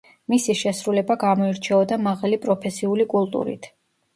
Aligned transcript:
მისი 0.33 0.53
შესრულება 0.61 1.17
გამოირჩეოდა 1.25 1.99
მაღალი 2.07 2.41
პროფესიული 2.47 3.09
კულტურით. 3.13 3.71